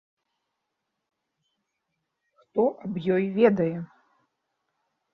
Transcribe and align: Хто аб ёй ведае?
Хто 2.39 2.65
аб 2.89 2.93
ёй 3.19 3.25
ведае? 3.39 3.73